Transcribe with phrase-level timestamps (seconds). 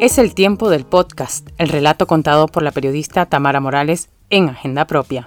[0.00, 4.86] Es el tiempo del podcast, el relato contado por la periodista Tamara Morales en Agenda
[4.86, 5.26] Propia.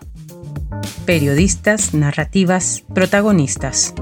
[1.06, 3.94] Periodistas, narrativas, protagonistas.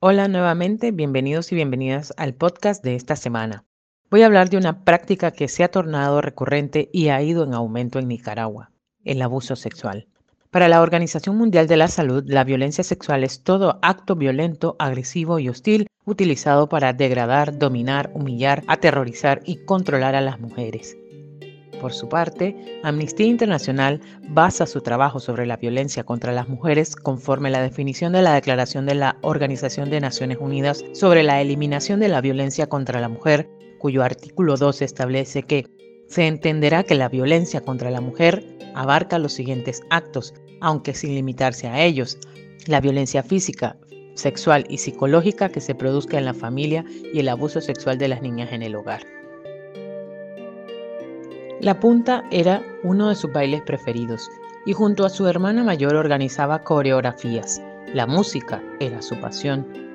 [0.00, 3.64] Hola nuevamente, bienvenidos y bienvenidas al podcast de esta semana.
[4.10, 7.54] Voy a hablar de una práctica que se ha tornado recurrente y ha ido en
[7.54, 8.72] aumento en Nicaragua,
[9.04, 10.08] el abuso sexual.
[10.52, 15.38] Para la Organización Mundial de la Salud, la violencia sexual es todo acto violento, agresivo
[15.38, 20.94] y hostil utilizado para degradar, dominar, humillar, aterrorizar y controlar a las mujeres.
[21.80, 27.48] Por su parte, Amnistía Internacional basa su trabajo sobre la violencia contra las mujeres conforme
[27.48, 32.08] la definición de la Declaración de la Organización de Naciones Unidas sobre la eliminación de
[32.08, 35.64] la violencia contra la mujer, cuyo artículo 2 establece que
[36.12, 38.44] se entenderá que la violencia contra la mujer
[38.74, 42.18] abarca los siguientes actos, aunque sin limitarse a ellos.
[42.66, 43.78] La violencia física,
[44.12, 48.20] sexual y psicológica que se produzca en la familia y el abuso sexual de las
[48.20, 49.06] niñas en el hogar.
[51.62, 54.28] La punta era uno de sus bailes preferidos
[54.66, 57.62] y junto a su hermana mayor organizaba coreografías.
[57.94, 59.91] La música era su pasión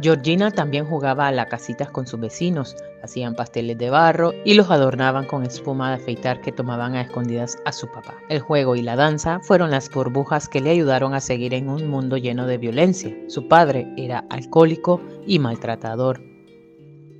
[0.00, 4.70] Georgina también jugaba a la casitas con sus vecinos, hacían pasteles de barro y los
[4.70, 8.14] adornaban con espuma de afeitar que tomaban a escondidas a su papá.
[8.28, 11.88] El juego y la danza fueron las burbujas que le ayudaron a seguir en un
[11.88, 13.16] mundo lleno de violencia.
[13.28, 16.35] Su padre era alcohólico y maltratador.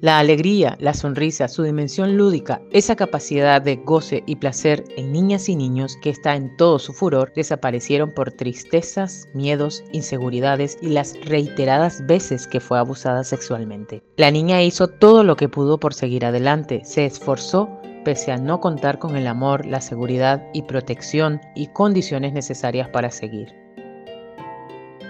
[0.02, 5.48] La alegría, la sonrisa, su dimensión lúdica, esa capacidad de goce y placer en niñas
[5.48, 11.19] y niños que está en todo su furor, desaparecieron por tristezas, miedos, inseguridades y las
[11.25, 14.03] reiteradas veces que fue abusada sexualmente.
[14.19, 18.60] La niña hizo todo lo que pudo por seguir adelante, se esforzó pese a no
[18.60, 23.48] contar con el amor, la seguridad y protección y condiciones necesarias para seguir.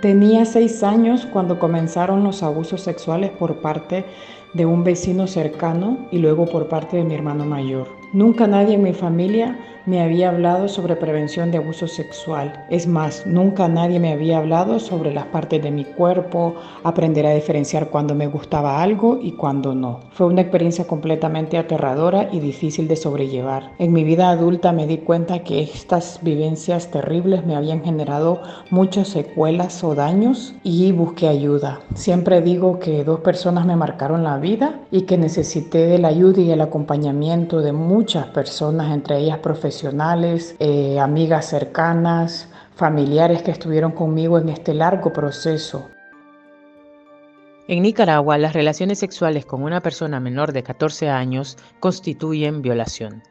[0.00, 4.04] Tenía seis años cuando comenzaron los abusos sexuales por parte
[4.56, 7.88] de un vecino cercano y luego por parte de mi hermano mayor.
[8.12, 12.66] Nunca nadie en mi familia me había hablado sobre prevención de abuso sexual.
[12.70, 17.34] Es más, nunca nadie me había hablado sobre las partes de mi cuerpo, aprender a
[17.34, 20.00] diferenciar cuando me gustaba algo y cuando no.
[20.10, 23.70] Fue una experiencia completamente aterradora y difícil de sobrellevar.
[23.78, 29.06] En mi vida adulta me di cuenta que estas vivencias terribles me habían generado muchas
[29.08, 31.80] secuelas o daños y busqué ayuda.
[31.94, 36.40] Siempre digo que dos personas me marcaron la vida y que necesité de la ayuda
[36.40, 43.92] y el acompañamiento de muchas personas, entre ellas profesionales eh, amigas cercanas, familiares que estuvieron
[43.92, 45.88] conmigo en este largo proceso.
[47.68, 53.22] En Nicaragua, las relaciones sexuales con una persona menor de 14 años constituyen violación.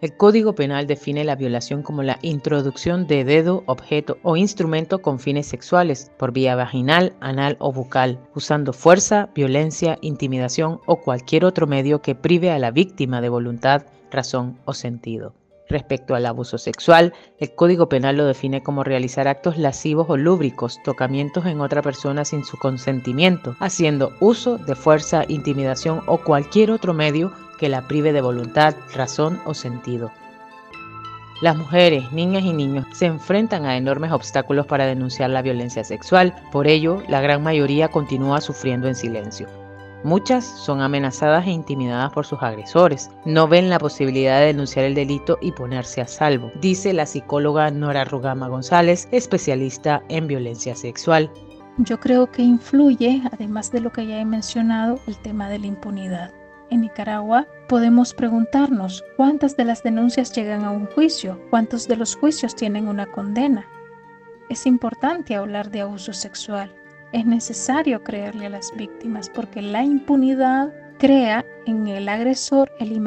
[0.00, 5.20] El Código Penal define la violación como la introducción de dedo, objeto o instrumento con
[5.20, 11.68] fines sexuales por vía vaginal, anal o bucal, usando fuerza, violencia, intimidación o cualquier otro
[11.68, 15.34] medio que prive a la víctima de voluntad, razón o sentido.
[15.72, 20.78] Respecto al abuso sexual, el Código Penal lo define como realizar actos lascivos o lúbricos,
[20.84, 26.92] tocamientos en otra persona sin su consentimiento, haciendo uso de fuerza, intimidación o cualquier otro
[26.92, 30.12] medio que la prive de voluntad, razón o sentido.
[31.40, 36.34] Las mujeres, niñas y niños se enfrentan a enormes obstáculos para denunciar la violencia sexual,
[36.52, 39.61] por ello la gran mayoría continúa sufriendo en silencio.
[40.04, 43.10] Muchas son amenazadas e intimidadas por sus agresores.
[43.24, 47.70] No ven la posibilidad de denunciar el delito y ponerse a salvo, dice la psicóloga
[47.70, 51.30] Nora Rugama González, especialista en violencia sexual.
[51.78, 55.66] Yo creo que influye, además de lo que ya he mencionado, el tema de la
[55.66, 56.32] impunidad.
[56.70, 62.16] En Nicaragua podemos preguntarnos cuántas de las denuncias llegan a un juicio, cuántos de los
[62.16, 63.66] juicios tienen una condena.
[64.48, 66.74] Es importante hablar de abuso sexual,
[67.12, 73.02] es necesario creerle a las víctimas porque la impunidad crea en el agresor el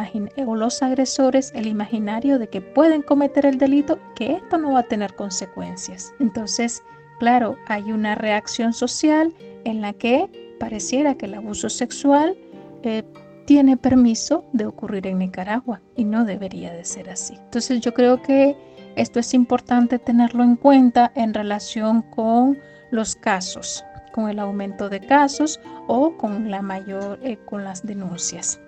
[0.45, 4.81] o los agresores el imaginario de que pueden cometer el delito, que esto no va
[4.81, 6.13] a tener consecuencias.
[6.19, 6.83] Entonces,
[7.19, 10.29] claro, hay una reacción social en la que
[10.59, 12.37] pareciera que el abuso sexual
[12.83, 13.03] eh,
[13.45, 17.35] tiene permiso de ocurrir en Nicaragua y no debería de ser así.
[17.35, 18.57] Entonces yo creo que
[18.95, 22.57] esto es importante tenerlo en cuenta en relación con
[22.91, 23.85] los casos
[24.15, 28.61] con el aumento de casos o con la mayor eh, con las denuncias.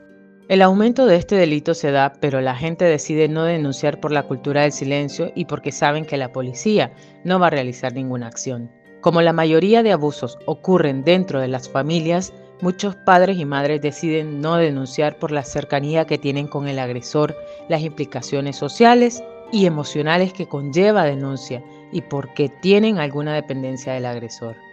[0.50, 4.24] El aumento de este delito se da, pero la gente decide no denunciar por la
[4.24, 6.92] cultura del silencio y porque saben que la policía
[7.24, 8.70] no va a realizar ninguna acción.
[9.00, 14.42] Como la mayoría de abusos ocurren dentro de las familias, muchos padres y madres deciden
[14.42, 17.34] no denunciar por la cercanía que tienen con el agresor,
[17.70, 19.24] las implicaciones sociales
[19.54, 24.67] y emocionales que conlleva denuncia y porque tienen alguna dependencia del agresor.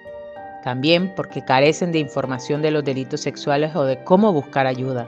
[0.65, 5.07] También porque carecen de información de los delitos sexuales o de cómo buscar ayuda.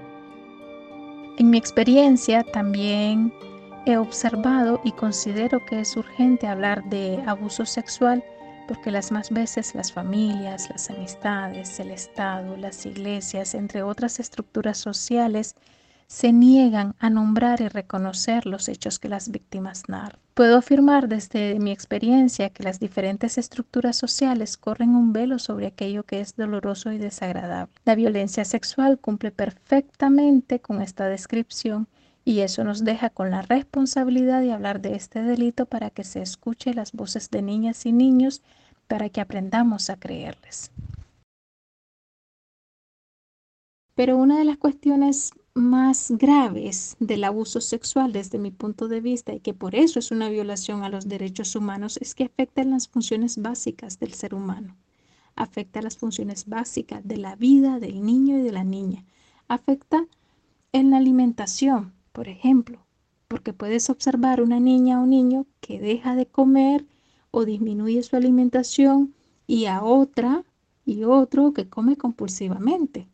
[1.38, 3.32] En mi experiencia también
[3.86, 8.22] he observado y considero que es urgente hablar de abuso sexual
[8.68, 14.76] porque las más veces las familias, las amistades, el Estado, las iglesias, entre otras estructuras
[14.76, 15.54] sociales,
[16.06, 20.20] se niegan a nombrar y reconocer los hechos que las víctimas narran.
[20.34, 26.04] Puedo afirmar desde mi experiencia que las diferentes estructuras sociales corren un velo sobre aquello
[26.04, 27.72] que es doloroso y desagradable.
[27.84, 31.88] La violencia sexual cumple perfectamente con esta descripción
[32.24, 36.20] y eso nos deja con la responsabilidad de hablar de este delito para que se
[36.22, 38.42] escuche las voces de niñas y niños
[38.88, 40.70] para que aprendamos a creerles.
[43.94, 49.32] Pero una de las cuestiones más graves del abuso sexual desde mi punto de vista
[49.32, 52.88] y que por eso es una violación a los derechos humanos es que afecta las
[52.88, 54.76] funciones básicas del ser humano.
[55.34, 59.04] Afecta las funciones básicas de la vida del niño y de la niña.
[59.48, 60.06] Afecta
[60.72, 62.84] en la alimentación, por ejemplo,
[63.26, 66.84] porque puedes observar una niña o niño que deja de comer
[67.30, 69.14] o disminuye su alimentación
[69.46, 70.44] y a otra
[70.84, 73.08] y otro que come compulsivamente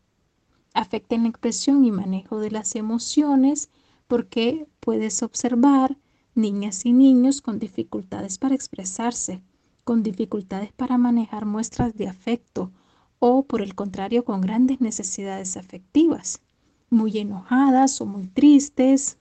[0.73, 3.69] afecta en la expresión y manejo de las emociones
[4.07, 5.97] porque puedes observar
[6.35, 9.41] niñas y niños con dificultades para expresarse,
[9.83, 12.71] con dificultades para manejar muestras de afecto
[13.19, 16.41] o por el contrario con grandes necesidades afectivas,
[16.89, 19.17] muy enojadas o muy tristes.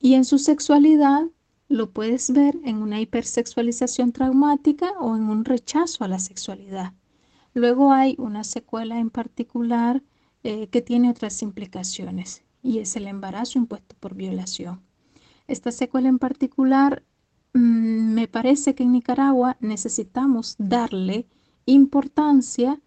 [0.00, 1.26] Y en su sexualidad
[1.68, 6.92] lo puedes ver en una hipersexualización traumática o en un rechazo a la sexualidad.
[7.54, 10.02] Luego hay una secuela en particular
[10.42, 14.80] eh, que tiene otras implicaciones y es el embarazo impuesto por violación.
[15.46, 17.02] Esta secuela en particular,
[17.54, 21.26] mm, me parece que en Nicaragua necesitamos darle
[21.66, 22.80] importancia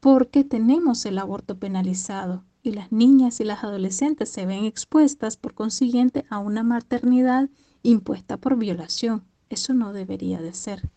[0.00, 5.54] porque tenemos el aborto penalizado y las niñas y las adolescentes se ven expuestas por
[5.54, 7.48] consiguiente a una maternidad
[7.82, 9.24] impuesta por violación.
[9.48, 10.88] Eso no debería de ser.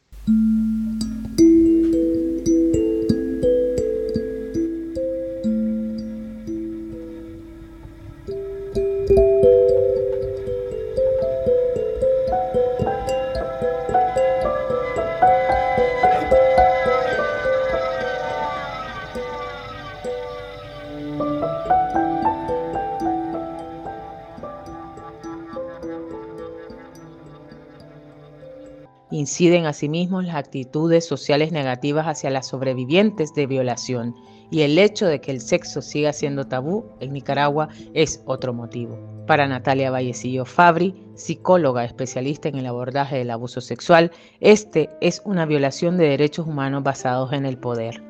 [29.11, 34.15] Inciden asimismo las actitudes sociales negativas hacia las sobrevivientes de violación
[34.49, 38.97] y el hecho de que el sexo siga siendo tabú en Nicaragua es otro motivo.
[39.27, 45.45] Para Natalia Vallecillo Fabri, psicóloga especialista en el abordaje del abuso sexual, este es una
[45.45, 48.01] violación de derechos humanos basados en el poder.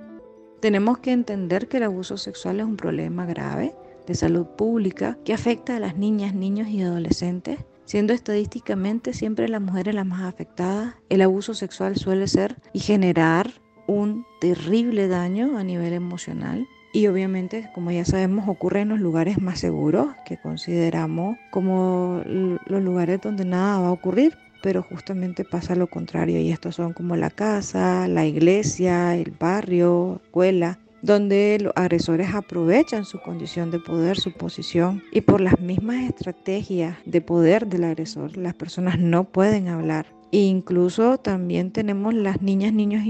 [0.59, 3.73] Tenemos que entender que el abuso sexual es un problema grave
[4.05, 7.57] de salud pública que afecta a las niñas, niños y adolescentes
[7.91, 12.79] Siendo estadísticamente siempre la mujer es la más afectada, el abuso sexual suele ser y
[12.79, 13.51] generar
[13.85, 16.65] un terrible daño a nivel emocional.
[16.93, 22.81] Y obviamente, como ya sabemos, ocurre en los lugares más seguros que consideramos como los
[22.81, 27.17] lugares donde nada va a ocurrir, pero justamente pasa lo contrario y estos son como
[27.17, 34.17] la casa, la iglesia, el barrio, escuela donde los agresores aprovechan su condición de poder,
[34.17, 39.67] su posición, y por las mismas estrategias de poder del agresor, las personas no pueden
[39.67, 40.05] hablar.
[40.33, 43.03] E incluso también tenemos las niñas, niños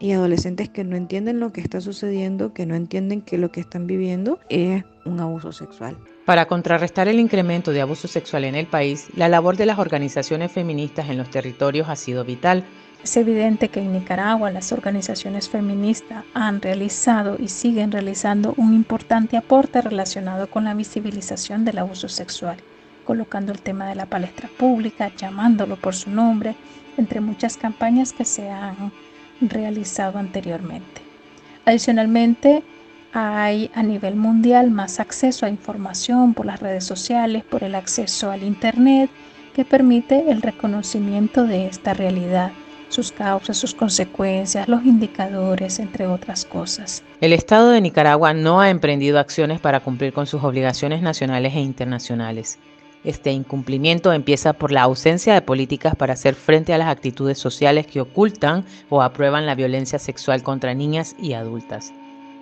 [0.00, 3.60] y, adolescentes que no entienden lo que está sucediendo, que no entienden que lo que
[3.60, 5.96] están viviendo es un abuso sexual.
[6.24, 10.50] Para contrarrestar el incremento de abuso sexual en el país, la labor de las organizaciones
[10.50, 12.64] feministas en los territorios ha sido vital
[13.02, 19.36] es evidente que en Nicaragua las organizaciones feministas han realizado y siguen realizando un importante
[19.36, 22.56] aporte relacionado con la visibilización del abuso sexual,
[23.04, 26.56] colocando el tema de la palestra pública, llamándolo por su nombre,
[26.96, 28.92] entre muchas campañas que se han
[29.40, 31.02] realizado anteriormente.
[31.64, 32.64] Adicionalmente,
[33.12, 38.30] hay a nivel mundial más acceso a información por las redes sociales, por el acceso
[38.30, 39.10] al Internet,
[39.54, 42.52] que permite el reconocimiento de esta realidad
[42.88, 47.02] sus causas, sus consecuencias, los indicadores, entre otras cosas.
[47.20, 51.60] El Estado de Nicaragua no ha emprendido acciones para cumplir con sus obligaciones nacionales e
[51.60, 52.58] internacionales.
[53.04, 57.86] Este incumplimiento empieza por la ausencia de políticas para hacer frente a las actitudes sociales
[57.86, 61.92] que ocultan o aprueban la violencia sexual contra niñas y adultas.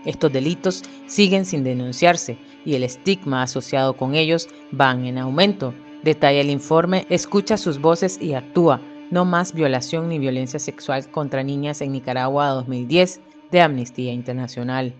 [0.04, 5.74] Estos delitos siguen sin denunciarse y el estigma asociado con ellos van en aumento.
[6.02, 8.80] Detalla el informe Escucha sus voces y actúa
[9.11, 13.20] No más violación ni violencia sexual contra niñas en Nicaragua 2010
[13.50, 14.94] de Amnistía Internacional.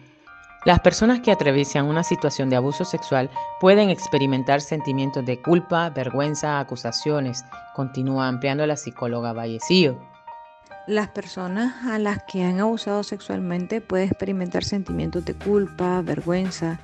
[0.65, 3.31] Las personas que atraviesan una situación de abuso sexual
[3.61, 7.45] pueden experimentar sentimientos de culpa, vergüenza, acusaciones,
[7.75, 9.99] continúa ampliando la psicóloga Vallecillo.
[10.87, 16.79] Las personas a las que han abusado sexualmente pueden experimentar sentimientos de culpa, vergüenza,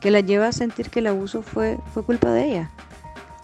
[0.00, 2.70] que las lleva a sentir que el abuso fue, fue culpa de ella.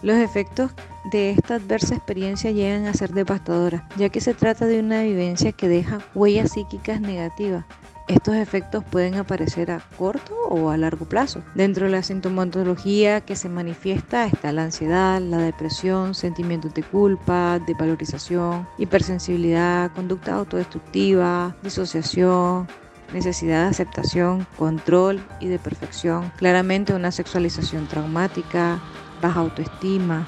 [0.01, 0.71] Los efectos
[1.11, 5.51] de esta adversa experiencia llegan a ser devastadoras, ya que se trata de una vivencia
[5.51, 7.65] que deja huellas psíquicas negativas.
[8.07, 11.41] Estos efectos pueden aparecer a corto o a largo plazo.
[11.55, 17.57] Dentro de la sintomatología que se manifiesta está la ansiedad, la depresión, sentimientos de culpa,
[17.65, 22.67] de valorización, hipersensibilidad, conducta autodestructiva, disociación,
[23.11, 28.79] necesidad de aceptación, control y de perfección, claramente una sexualización traumática,
[29.19, 30.27] baja autoestima,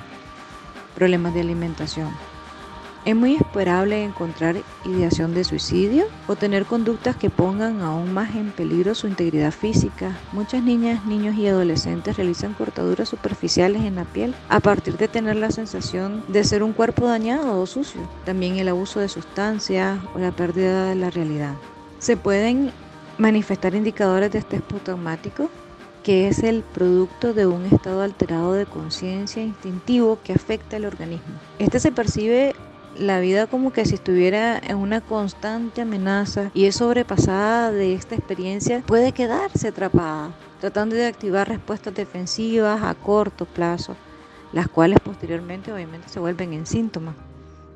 [0.98, 2.10] problemas de alimentación.
[3.06, 8.52] Es muy esperable encontrar ideación de suicidio o tener conductas que pongan aún más en
[8.52, 10.18] peligro su integridad física.
[10.34, 15.36] Muchas niñas, niños y adolescentes realizan cortaduras superficiales en la piel a partir de tener
[15.36, 18.02] la sensación de ser un cuerpo dañado o sucio.
[18.26, 21.54] También el abuso de sustancias o la pérdida de la realidad.
[22.00, 22.72] Se pueden
[23.20, 25.50] manifestar indicadores de estrés postraumático
[26.04, 31.36] que es el producto de un estado alterado de conciencia instintivo que afecta al organismo.
[31.60, 32.56] Este se percibe
[32.98, 38.16] la vida como que si estuviera en una constante amenaza y es sobrepasada de esta
[38.16, 43.96] experiencia, puede quedarse atrapada, tratando de activar respuestas defensivas a corto plazo,
[44.54, 47.16] las cuales posteriormente obviamente se vuelven en síntomas.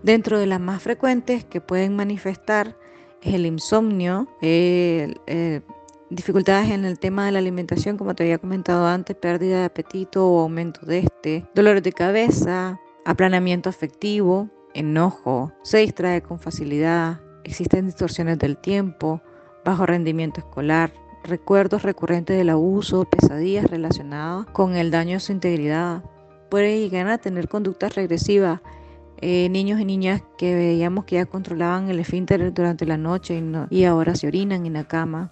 [0.04, 2.76] Dentro de las más frecuentes que pueden manifestar
[3.22, 4.28] es el insomnio,
[6.12, 10.28] dificultades en el tema de la alimentación, como te había comentado antes, pérdida de apetito
[10.28, 17.86] o aumento de este, dolores de cabeza, aplanamiento afectivo, enojo, se distrae con facilidad, existen
[17.86, 19.22] distorsiones del tiempo,
[19.64, 26.04] bajo rendimiento escolar, recuerdos recurrentes del abuso, pesadillas relacionadas con el daño a su integridad.
[26.50, 28.60] Puede llegar a tener conductas regresivas.
[29.24, 33.78] Eh, niños y niñas que veíamos que ya controlaban el esfínter durante la noche y,
[33.78, 35.32] y ahora se orinan en la cama.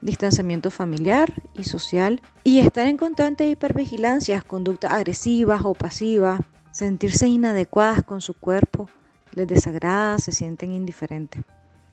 [0.00, 2.20] Distanciamiento familiar y social.
[2.44, 8.88] Y estar en constante hipervigilancia, conductas agresivas o pasivas, sentirse inadecuadas con su cuerpo,
[9.32, 11.42] les desagrada, se sienten indiferentes.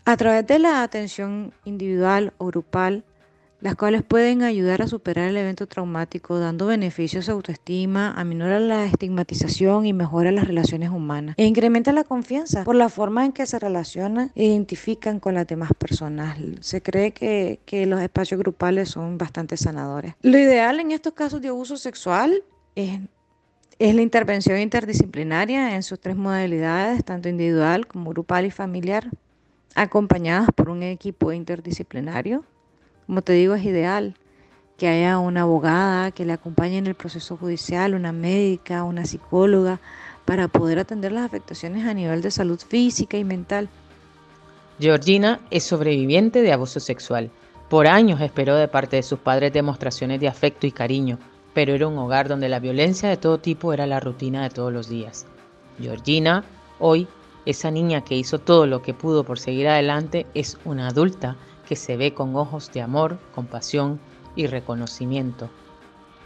[0.06, 3.06] A través de la atención individual o grupal,
[3.64, 8.86] las cuales pueden ayudar a superar el evento traumático, dando beneficios a autoestima, aminora la
[8.86, 11.36] estigmatización y mejora las relaciones humanas.
[11.38, 15.48] E incrementa la confianza por la forma en que se relacionan e identifican con las
[15.48, 16.38] demás personas.
[16.60, 20.14] Se cree que, que los espacios grupales son bastante sanadores.
[20.22, 22.44] Lo ideal en estos casos de abuso sexual
[22.76, 23.00] es
[23.80, 29.10] es la intervención interdisciplinaria en sus tres modalidades, tanto individual como grupal y familiar,
[29.74, 32.46] acompañadas por un equipo interdisciplinario.
[33.08, 34.16] Como te digo, es ideal
[34.78, 39.80] que haya una abogada que le acompañe en el proceso judicial, una médica, una psicóloga,
[40.26, 43.70] para poder atender las afectaciones a nivel de salud física y mental.
[44.80, 47.30] Georgina es sobreviviente de abuso sexual.
[47.70, 51.20] Por años esperó de parte de sus padres demostraciones de afecto y cariño,
[51.54, 54.74] pero era un hogar donde la violencia de todo tipo era la rutina de todos
[54.74, 55.26] los días.
[55.80, 56.44] Georgina,
[56.80, 57.08] hoy,
[57.46, 61.36] esa niña que hizo todo lo que pudo por seguir adelante, es una adulta
[61.68, 64.00] que se ve con ojos de amor, compasión
[64.36, 65.50] y reconocimiento.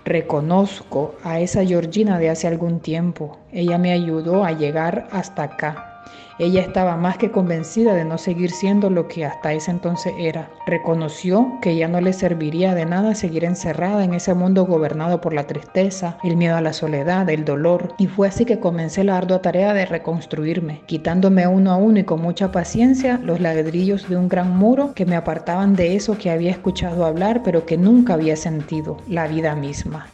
[0.05, 3.39] Reconozco a esa Georgina de hace algún tiempo.
[3.51, 5.96] Ella me ayudó a llegar hasta acá.
[6.39, 10.51] Ella estaba más que convencida de no seguir siendo lo que hasta ese entonces era.
[10.67, 15.33] Reconoció que ya no le serviría de nada seguir encerrada en ese mundo gobernado por
[15.33, 17.95] la tristeza, el miedo a la soledad, el dolor.
[17.97, 22.03] Y fue así que comencé la ardua tarea de reconstruirme, quitándome uno a uno y
[22.03, 26.29] con mucha paciencia los ladrillos de un gran muro que me apartaban de eso que
[26.29, 30.07] había escuchado hablar pero que nunca había sentido, la vida misma.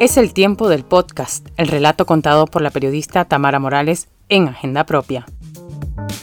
[0.00, 4.86] Es el tiempo del podcast, el relato contado por la periodista Tamara Morales en Agenda
[4.86, 5.26] Propia.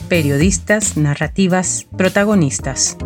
[0.09, 2.97] Periodistas, narrativas, protagonistas.